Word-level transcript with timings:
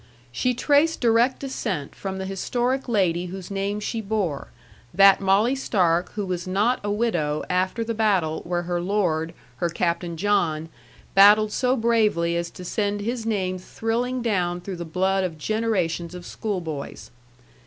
She 0.31 0.55
traced 0.55 0.99
direct 0.99 1.41
descent 1.41 1.93
from 1.93 2.17
the 2.17 2.25
historic 2.25 2.89
lady 2.89 3.27
whose 3.27 3.51
name 3.51 3.79
she 3.79 4.01
bore, 4.01 4.47
that 4.95 5.21
Molly 5.21 5.53
Stark 5.53 6.13
who 6.13 6.25
was 6.25 6.47
not 6.47 6.79
a 6.83 6.89
widow 6.89 7.43
after 7.51 7.83
the 7.83 7.93
battle 7.93 8.41
where 8.43 8.63
her 8.63 8.81
lord, 8.81 9.31
her 9.57 9.69
Captain 9.69 10.17
John, 10.17 10.69
battled 11.13 11.51
so 11.51 11.75
bravely 11.77 12.35
as 12.35 12.49
to 12.49 12.65
send 12.65 13.01
his 13.01 13.27
name 13.27 13.59
thrilling 13.59 14.23
down 14.23 14.59
through 14.61 14.77
the 14.77 14.85
blood 14.85 15.23
of 15.23 15.37
generations 15.37 16.15
of 16.15 16.25
schoolboys. 16.25 17.11